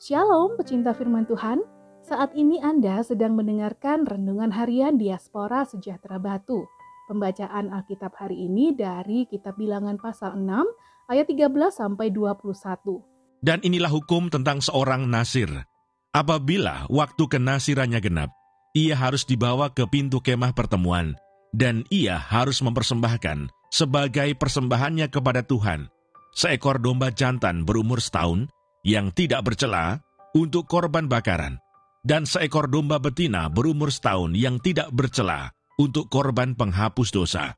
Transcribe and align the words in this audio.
Shalom 0.00 0.56
pecinta 0.56 0.96
firman 0.96 1.28
Tuhan, 1.28 1.60
saat 2.00 2.32
ini 2.32 2.56
Anda 2.56 3.04
sedang 3.04 3.36
mendengarkan 3.36 4.08
Renungan 4.08 4.48
Harian 4.48 4.96
Diaspora 4.96 5.68
Sejahtera 5.68 6.16
Batu. 6.16 6.64
Pembacaan 7.04 7.68
Alkitab 7.68 8.16
hari 8.16 8.48
ini 8.48 8.72
dari 8.72 9.28
Kitab 9.28 9.60
Bilangan 9.60 10.00
pasal 10.00 10.40
6 10.40 11.12
ayat 11.12 11.28
13 11.28 11.52
sampai 11.68 12.08
21. 12.16 13.44
Dan 13.44 13.60
inilah 13.60 13.92
hukum 13.92 14.32
tentang 14.32 14.64
seorang 14.64 15.04
nasir. 15.04 15.52
Apabila 16.16 16.88
waktu 16.88 17.20
kenasirannya 17.28 18.00
genap, 18.00 18.32
ia 18.72 18.96
harus 18.96 19.28
dibawa 19.28 19.68
ke 19.68 19.84
pintu 19.84 20.24
kemah 20.24 20.56
pertemuan, 20.56 21.12
dan 21.52 21.84
ia 21.92 22.16
harus 22.16 22.64
mempersembahkan 22.64 23.52
sebagai 23.68 24.32
persembahannya 24.32 25.12
kepada 25.12 25.44
Tuhan 25.44 25.92
seekor 26.30 26.78
domba 26.78 27.10
jantan 27.10 27.66
berumur 27.66 27.98
setahun 27.98 28.48
yang 28.86 29.12
tidak 29.12 29.44
bercela 29.44 30.00
untuk 30.36 30.66
korban 30.70 31.10
bakaran, 31.10 31.58
dan 32.06 32.24
seekor 32.24 32.70
domba 32.70 32.96
betina 33.02 33.50
berumur 33.50 33.92
setahun 33.92 34.32
yang 34.32 34.56
tidak 34.62 34.88
bercela 34.94 35.52
untuk 35.80 36.12
korban 36.12 36.52
penghapus 36.54 37.10
dosa, 37.10 37.56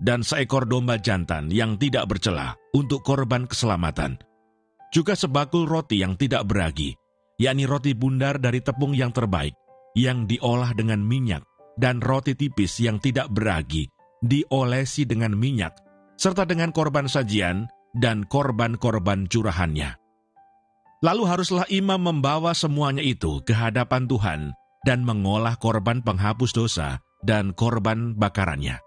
dan 0.00 0.24
seekor 0.24 0.64
domba 0.64 0.96
jantan 0.96 1.52
yang 1.52 1.76
tidak 1.76 2.08
bercela 2.08 2.56
untuk 2.72 3.04
korban 3.04 3.44
keselamatan. 3.44 4.16
Juga 4.90 5.14
sebakul 5.14 5.70
roti 5.70 6.02
yang 6.02 6.18
tidak 6.18 6.48
beragi, 6.50 6.96
yakni 7.38 7.68
roti 7.68 7.94
bundar 7.94 8.40
dari 8.42 8.58
tepung 8.58 8.96
yang 8.96 9.14
terbaik, 9.14 9.54
yang 9.94 10.26
diolah 10.26 10.74
dengan 10.74 10.98
minyak, 11.04 11.46
dan 11.78 12.02
roti 12.02 12.34
tipis 12.34 12.80
yang 12.82 12.98
tidak 12.98 13.30
beragi, 13.30 13.86
diolesi 14.24 15.06
dengan 15.06 15.36
minyak, 15.36 15.76
serta 16.18 16.42
dengan 16.48 16.74
korban 16.74 17.06
sajian 17.06 17.70
dan 17.94 18.26
korban-korban 18.26 19.30
curahannya. 19.30 19.99
Lalu 21.00 21.22
haruslah 21.24 21.64
imam 21.72 21.96
membawa 21.96 22.52
semuanya 22.52 23.00
itu 23.00 23.40
ke 23.40 23.56
hadapan 23.56 24.04
Tuhan 24.04 24.40
dan 24.84 25.00
mengolah 25.00 25.56
korban 25.56 26.04
penghapus 26.04 26.52
dosa 26.52 27.00
dan 27.24 27.56
korban 27.56 28.12
bakarannya. 28.16 28.80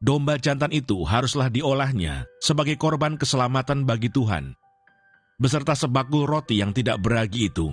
Domba 0.00 0.36
jantan 0.40 0.72
itu 0.72 1.04
haruslah 1.04 1.48
diolahnya 1.48 2.28
sebagai 2.40 2.76
korban 2.80 3.20
keselamatan 3.20 3.84
bagi 3.84 4.12
Tuhan. 4.12 4.56
Beserta 5.36 5.76
sebakul 5.76 6.24
roti 6.24 6.60
yang 6.60 6.72
tidak 6.72 7.04
beragi 7.04 7.52
itu, 7.52 7.72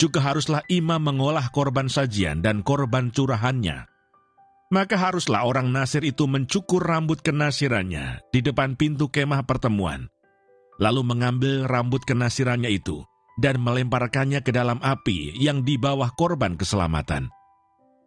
juga 0.00 0.24
haruslah 0.24 0.64
imam 0.72 1.00
mengolah 1.00 1.52
korban 1.52 1.92
sajian 1.92 2.40
dan 2.40 2.64
korban 2.64 3.12
curahannya. 3.12 3.88
Maka 4.72 4.96
haruslah 4.96 5.44
orang 5.44 5.68
Nasir 5.68 6.00
itu 6.00 6.24
mencukur 6.24 6.80
rambut 6.80 7.20
kenasirannya 7.20 8.24
di 8.32 8.40
depan 8.40 8.72
pintu 8.72 9.12
kemah 9.12 9.44
pertemuan, 9.44 10.08
lalu 10.80 11.02
mengambil 11.04 11.68
rambut 11.68 12.04
kenasirannya 12.04 12.72
itu 12.72 13.04
dan 13.40 13.60
melemparkannya 13.60 14.44
ke 14.44 14.52
dalam 14.52 14.78
api 14.80 15.36
yang 15.40 15.64
di 15.64 15.80
bawah 15.80 16.12
korban 16.14 16.56
keselamatan. 16.56 17.32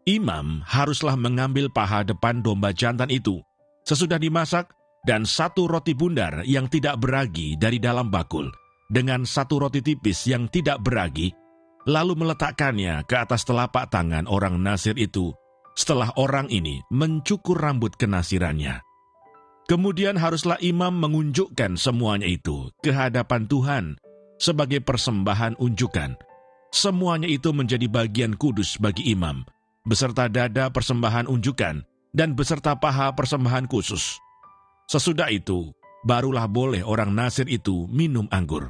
Imam 0.05 0.61
haruslah 0.65 1.17
mengambil 1.17 1.69
paha 1.73 2.05
depan 2.05 2.45
domba 2.45 2.69
jantan 2.69 3.09
itu 3.09 3.41
sesudah 3.85 4.21
dimasak 4.21 4.69
dan 5.05 5.25
satu 5.25 5.65
roti 5.65 5.97
bundar 5.97 6.45
yang 6.45 6.69
tidak 6.69 7.01
beragi 7.01 7.57
dari 7.57 7.81
dalam 7.81 8.13
bakul 8.13 8.49
dengan 8.85 9.25
satu 9.25 9.65
roti 9.65 9.81
tipis 9.81 10.29
yang 10.29 10.45
tidak 10.45 10.77
beragi, 10.81 11.33
lalu 11.89 12.13
meletakkannya 12.13 13.01
ke 13.09 13.17
atas 13.17 13.41
telapak 13.45 13.89
tangan 13.89 14.29
orang 14.29 14.61
Nasir 14.61 14.93
itu 14.97 15.33
setelah 15.73 16.13
orang 16.21 16.45
ini 16.53 16.85
mencukur 16.93 17.57
rambut 17.57 17.97
kenasirannya. 17.97 18.81
Kemudian 19.65 20.13
haruslah 20.13 20.61
imam 20.61 20.93
mengunjukkan 20.93 21.73
semuanya 21.81 22.29
itu 22.29 22.69
ke 22.85 22.93
hadapan 22.93 23.49
Tuhan 23.49 23.97
sebagai 24.37 24.77
persembahan 24.85 25.57
unjukan. 25.57 26.13
Semuanya 26.69 27.25
itu 27.25 27.49
menjadi 27.49 27.89
bagian 27.89 28.37
kudus 28.37 28.77
bagi 28.77 29.09
imam, 29.09 29.41
beserta 29.87 30.29
dada 30.29 30.69
persembahan 30.69 31.25
unjukan 31.25 31.81
dan 32.13 32.37
beserta 32.37 32.77
paha 32.77 33.15
persembahan 33.17 33.65
khusus. 33.65 34.21
Sesudah 34.85 35.33
itu, 35.33 35.73
barulah 36.05 36.45
boleh 36.45 36.85
orang 36.85 37.09
Nasir 37.15 37.49
itu 37.49 37.89
minum 37.89 38.29
anggur. 38.29 38.69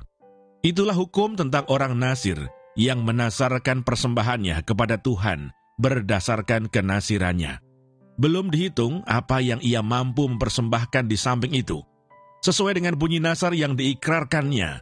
Itulah 0.64 0.96
hukum 0.96 1.36
tentang 1.36 1.68
orang 1.68 2.00
Nasir 2.00 2.40
yang 2.80 3.04
menasarkan 3.04 3.84
persembahannya 3.84 4.64
kepada 4.64 4.96
Tuhan 4.96 5.52
berdasarkan 5.76 6.72
kenasirannya. 6.72 7.65
Belum 8.16 8.48
dihitung 8.48 9.04
apa 9.04 9.44
yang 9.44 9.60
ia 9.60 9.84
mampu 9.84 10.24
mempersembahkan 10.24 11.04
di 11.12 11.20
samping 11.20 11.52
itu. 11.52 11.84
Sesuai 12.40 12.80
dengan 12.80 12.96
bunyi 12.96 13.20
nasar 13.20 13.52
yang 13.52 13.76
diikrarkannya, 13.76 14.80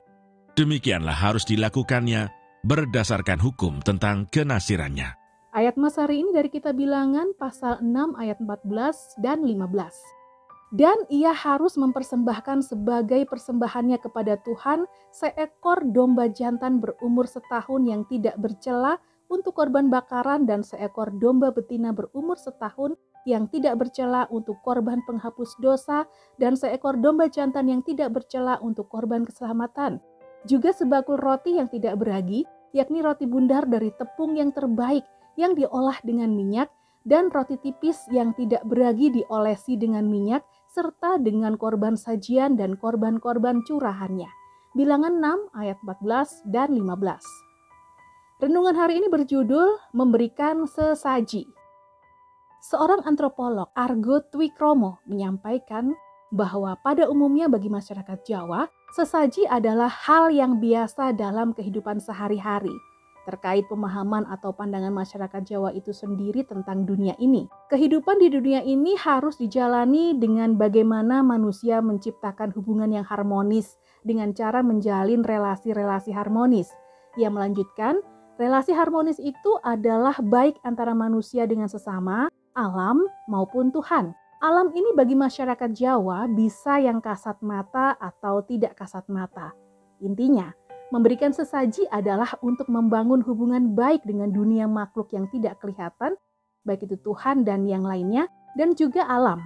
demikianlah 0.53 1.17
harus 1.17 1.41
dilakukannya 1.49 2.29
berdasarkan 2.61 3.41
hukum 3.41 3.81
tentang 3.81 4.29
kenasirannya. 4.29 5.17
Ayat 5.49 5.81
Mas 5.81 5.97
hari 5.97 6.21
ini 6.21 6.29
dari 6.29 6.53
kita 6.53 6.77
bilangan 6.77 7.33
pasal 7.33 7.81
6 7.81 8.21
ayat 8.21 8.37
14 8.37 9.17
dan 9.17 9.41
15. 9.41 9.73
Dan 10.73 10.97
ia 11.09 11.33
harus 11.33 11.73
mempersembahkan 11.73 12.65
sebagai 12.65 13.25
persembahannya 13.25 13.97
kepada 13.97 14.37
Tuhan 14.41 14.85
seekor 15.09 15.89
domba 15.89 16.29
jantan 16.29 16.81
berumur 16.81 17.25
setahun 17.25 17.81
yang 17.81 18.05
tidak 18.09 18.37
bercela 18.37 19.01
untuk 19.25 19.57
korban 19.57 19.89
bakaran 19.89 20.45
dan 20.45 20.61
seekor 20.61 21.13
domba 21.17 21.49
betina 21.53 21.93
berumur 21.93 22.37
setahun 22.37 22.93
yang 23.23 23.47
tidak 23.47 23.79
bercela 23.79 24.27
untuk 24.31 24.59
korban 24.63 24.99
penghapus 25.07 25.55
dosa 25.59 26.07
dan 26.39 26.59
seekor 26.59 26.99
domba 26.99 27.31
jantan 27.31 27.71
yang 27.71 27.81
tidak 27.81 28.11
bercela 28.11 28.59
untuk 28.59 28.91
korban 28.91 29.23
keselamatan. 29.23 30.03
Juga 30.43 30.75
sebakul 30.75 31.15
roti 31.15 31.55
yang 31.55 31.71
tidak 31.71 31.95
beragi, 31.99 32.43
yakni 32.75 32.99
roti 32.99 33.23
bundar 33.23 33.63
dari 33.63 33.95
tepung 33.95 34.35
yang 34.35 34.51
terbaik 34.51 35.07
yang 35.39 35.55
diolah 35.55 35.97
dengan 36.03 36.35
minyak 36.35 36.67
dan 37.03 37.31
roti 37.31 37.59
tipis 37.59 37.99
yang 38.11 38.35
tidak 38.35 38.63
beragi 38.67 39.11
diolesi 39.11 39.75
dengan 39.75 40.07
minyak 40.07 40.43
serta 40.71 41.19
dengan 41.19 41.55
korban 41.55 41.95
sajian 41.95 42.55
dan 42.59 42.75
korban-korban 42.79 43.61
curahannya. 43.63 44.27
Bilangan 44.73 45.21
6 45.21 45.53
ayat 45.53 45.77
14 45.85 46.49
dan 46.49 46.73
15. 46.73 48.41
Renungan 48.41 48.75
hari 48.75 48.99
ini 48.99 49.07
berjudul 49.07 49.93
Memberikan 49.93 50.65
Sesaji. 50.65 51.62
Seorang 52.63 53.03
antropolog, 53.03 53.75
Argo 53.75 54.23
Twikromo, 54.31 55.03
menyampaikan 55.03 55.91
bahwa 56.31 56.79
pada 56.79 57.11
umumnya 57.11 57.51
bagi 57.51 57.67
masyarakat 57.67 58.23
Jawa, 58.23 58.71
sesaji 58.95 59.43
adalah 59.51 59.91
hal 59.91 60.31
yang 60.31 60.63
biasa 60.63 61.11
dalam 61.11 61.51
kehidupan 61.51 61.99
sehari-hari 61.99 62.71
terkait 63.27 63.67
pemahaman 63.67 64.23
atau 64.31 64.55
pandangan 64.55 64.95
masyarakat 64.95 65.43
Jawa 65.43 65.75
itu 65.75 65.91
sendiri 65.91 66.47
tentang 66.47 66.87
dunia 66.87 67.15
ini. 67.19 67.51
Kehidupan 67.67 68.19
di 68.19 68.31
dunia 68.31 68.63
ini 68.63 68.95
harus 68.95 69.39
dijalani 69.39 70.15
dengan 70.15 70.55
bagaimana 70.55 71.19
manusia 71.19 71.83
menciptakan 71.83 72.55
hubungan 72.55 72.95
yang 72.95 73.07
harmonis 73.07 73.75
dengan 74.07 74.31
cara 74.31 74.63
menjalin 74.63 75.23
relasi-relasi 75.23 76.15
harmonis. 76.15 76.71
Ia 77.19 77.27
melanjutkan, 77.27 77.99
Relasi 78.33 78.73
harmonis 78.73 79.21
itu 79.21 79.61
adalah 79.61 80.17
baik 80.17 80.57
antara 80.65 80.97
manusia 80.97 81.45
dengan 81.45 81.69
sesama, 81.69 82.33
alam, 82.53 83.05
maupun 83.25 83.73
Tuhan. 83.73 84.13
Alam 84.43 84.75
ini 84.75 84.91
bagi 84.93 85.15
masyarakat 85.15 85.71
Jawa 85.71 86.27
bisa 86.27 86.77
yang 86.77 86.99
kasat 86.99 87.39
mata 87.39 87.95
atau 87.95 88.43
tidak 88.43 88.75
kasat 88.75 89.07
mata. 89.07 89.55
Intinya, 90.03 90.51
memberikan 90.91 91.31
sesaji 91.31 91.87
adalah 91.89 92.35
untuk 92.43 92.67
membangun 92.67 93.23
hubungan 93.23 93.71
baik 93.71 94.03
dengan 94.03 94.29
dunia 94.29 94.67
makhluk 94.67 95.15
yang 95.15 95.31
tidak 95.31 95.63
kelihatan, 95.63 96.19
baik 96.67 96.83
itu 96.83 96.99
Tuhan 96.99 97.47
dan 97.47 97.63
yang 97.63 97.87
lainnya, 97.87 98.27
dan 98.59 98.75
juga 98.75 99.07
alam. 99.07 99.39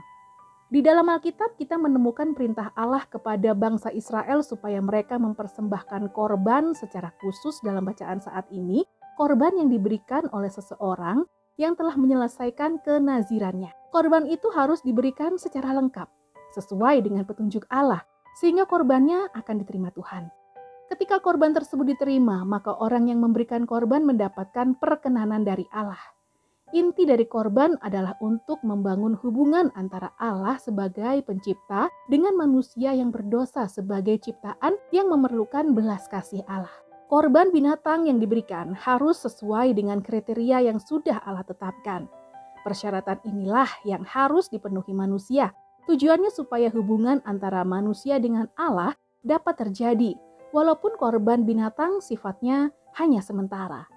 Di 0.67 0.83
dalam 0.83 1.07
Alkitab 1.07 1.55
kita 1.55 1.79
menemukan 1.79 2.35
perintah 2.35 2.75
Allah 2.75 3.07
kepada 3.07 3.55
bangsa 3.55 3.87
Israel 3.93 4.43
supaya 4.43 4.83
mereka 4.83 5.15
mempersembahkan 5.15 6.11
korban 6.11 6.75
secara 6.75 7.15
khusus 7.23 7.63
dalam 7.63 7.87
bacaan 7.87 8.19
saat 8.19 8.51
ini, 8.51 8.83
korban 9.15 9.55
yang 9.55 9.71
diberikan 9.71 10.27
oleh 10.35 10.51
seseorang 10.51 11.23
yang 11.57 11.73
telah 11.73 11.97
menyelesaikan 11.97 12.79
kenazirannya. 12.85 13.73
Korban 13.89 14.29
itu 14.29 14.47
harus 14.53 14.79
diberikan 14.85 15.41
secara 15.41 15.73
lengkap, 15.73 16.05
sesuai 16.53 17.01
dengan 17.01 17.25
petunjuk 17.25 17.65
Allah, 17.67 18.05
sehingga 18.37 18.69
korbannya 18.69 19.33
akan 19.33 19.55
diterima 19.65 19.89
Tuhan. 19.91 20.29
Ketika 20.87 21.19
korban 21.19 21.51
tersebut 21.51 21.97
diterima, 21.97 22.47
maka 22.47 22.71
orang 22.71 23.11
yang 23.11 23.19
memberikan 23.19 23.67
korban 23.67 24.07
mendapatkan 24.07 24.79
perkenanan 24.79 25.43
dari 25.43 25.67
Allah. 25.75 25.99
Inti 26.75 27.07
dari 27.07 27.23
korban 27.27 27.79
adalah 27.79 28.15
untuk 28.19 28.59
membangun 28.59 29.15
hubungan 29.23 29.71
antara 29.75 30.11
Allah 30.19 30.59
sebagai 30.59 31.23
pencipta 31.23 31.87
dengan 32.11 32.35
manusia 32.35 32.91
yang 32.91 33.07
berdosa 33.07 33.71
sebagai 33.71 34.19
ciptaan 34.19 34.75
yang 34.91 35.07
memerlukan 35.07 35.71
belas 35.71 36.11
kasih 36.11 36.43
Allah. 36.47 36.86
Korban 37.07 37.55
binatang 37.55 38.03
yang 38.11 38.19
diberikan 38.19 38.75
harus 38.75 39.23
sesuai 39.23 39.71
dengan 39.71 40.03
kriteria 40.03 40.67
yang 40.67 40.75
sudah 40.75 41.23
Allah 41.23 41.47
tetapkan. 41.47 42.03
Persyaratan 42.67 43.23
inilah 43.23 43.71
yang 43.87 44.03
harus 44.03 44.51
dipenuhi 44.51 44.91
manusia. 44.91 45.55
Tujuannya 45.87 46.27
supaya 46.35 46.67
hubungan 46.67 47.23
antara 47.23 47.63
manusia 47.63 48.19
dengan 48.19 48.51
Allah 48.59 48.91
dapat 49.23 49.55
terjadi, 49.55 50.19
walaupun 50.51 50.99
korban 50.99 51.47
binatang 51.47 52.03
sifatnya 52.03 52.75
hanya 52.99 53.23
sementara. 53.23 53.87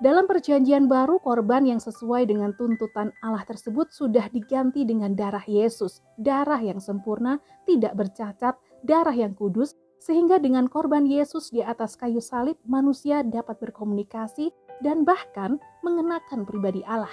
Dalam 0.00 0.24
Perjanjian 0.24 0.88
Baru, 0.88 1.20
korban 1.20 1.68
yang 1.68 1.76
sesuai 1.76 2.24
dengan 2.24 2.56
tuntutan 2.56 3.12
Allah 3.20 3.44
tersebut 3.44 3.92
sudah 3.92 4.32
diganti 4.32 4.88
dengan 4.88 5.12
darah 5.12 5.44
Yesus, 5.44 6.00
darah 6.16 6.56
yang 6.56 6.80
sempurna, 6.80 7.36
tidak 7.68 7.92
bercacat, 8.00 8.56
darah 8.80 9.12
yang 9.12 9.36
kudus, 9.36 9.76
sehingga 10.00 10.40
dengan 10.40 10.66
korban 10.66 11.04
Yesus 11.04 11.52
di 11.52 11.60
atas 11.60 11.94
kayu 11.94 12.24
salib, 12.24 12.56
manusia 12.64 13.20
dapat 13.20 13.60
berkomunikasi 13.60 14.48
dan 14.80 15.04
bahkan 15.04 15.60
mengenakan 15.84 16.48
pribadi 16.48 16.80
Allah. 16.88 17.12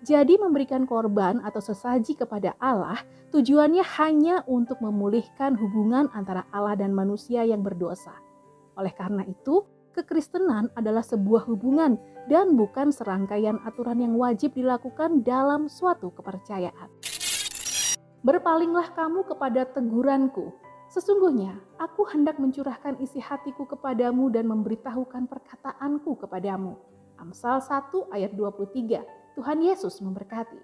Jadi, 0.00 0.40
memberikan 0.40 0.88
korban 0.88 1.40
atau 1.44 1.60
sesaji 1.60 2.16
kepada 2.16 2.56
Allah 2.60 3.00
tujuannya 3.32 3.84
hanya 4.00 4.44
untuk 4.48 4.80
memulihkan 4.80 5.56
hubungan 5.56 6.08
antara 6.16 6.48
Allah 6.52 6.76
dan 6.76 6.96
manusia 6.96 7.44
yang 7.44 7.60
berdosa. 7.60 8.12
Oleh 8.76 8.92
karena 8.92 9.24
itu, 9.24 9.64
kekristenan 9.96 10.68
adalah 10.76 11.00
sebuah 11.00 11.48
hubungan 11.48 11.96
dan 12.28 12.54
bukan 12.54 12.92
serangkaian 12.92 13.56
aturan 13.64 14.04
yang 14.04 14.14
wajib 14.20 14.52
dilakukan 14.52 15.24
dalam 15.24 15.66
suatu 15.66 16.12
kepercayaan. 16.12 16.92
Berpalinglah 18.20 18.92
kamu 18.92 19.24
kepada 19.24 19.64
teguranku. 19.70 20.52
Sesungguhnya 20.96 21.60
aku 21.76 22.08
hendak 22.08 22.40
mencurahkan 22.40 22.96
isi 23.04 23.20
hatiku 23.20 23.68
kepadamu 23.68 24.32
dan 24.32 24.48
memberitahukan 24.48 25.28
perkataanku 25.28 26.16
kepadamu. 26.24 26.72
Amsal 27.20 27.60
1 27.60 28.16
ayat 28.16 28.32
23. 28.32 29.04
Tuhan 29.36 29.58
Yesus 29.60 30.00
memberkati. 30.00 30.56